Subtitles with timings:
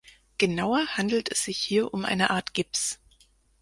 [0.39, 2.99] Genauer handelt es sich hier um eine Art Gips.